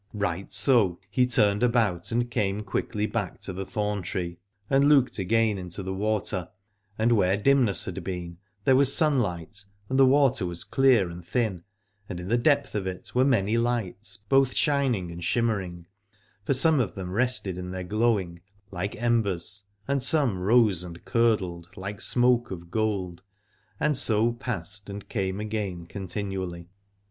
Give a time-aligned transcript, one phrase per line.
[0.15, 5.19] Right so he turned about and came quickly back to the thorn tree, and looked
[5.19, 6.49] again into the water;
[6.97, 11.23] and where dimness had been there was sun light, and the water was clear and
[11.23, 11.61] thin,
[12.09, 15.85] and in the depth of it were many lights both shining and shimmering,
[16.45, 18.41] for some of them rested in their glowing,
[18.71, 23.21] like embers, and some rose and curdled, like smoke of gold,
[23.79, 26.69] and so passed and came again continually.